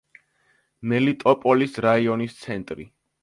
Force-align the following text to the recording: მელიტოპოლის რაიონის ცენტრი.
მელიტოპოლის 0.93 1.77
რაიონის 1.87 2.39
ცენტრი. 2.45 2.89